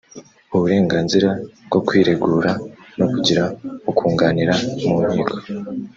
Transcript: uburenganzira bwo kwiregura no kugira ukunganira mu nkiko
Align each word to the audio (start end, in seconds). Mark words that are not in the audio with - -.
uburenganzira 0.55 1.29
bwo 1.67 1.79
kwiregura 1.87 2.51
no 2.97 3.05
kugira 3.13 3.43
ukunganira 3.91 4.53
mu 4.87 4.95
nkiko 5.05 5.37